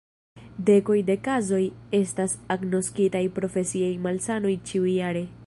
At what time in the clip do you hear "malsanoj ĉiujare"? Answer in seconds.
4.09-5.25